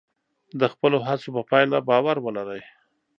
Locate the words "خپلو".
0.73-0.97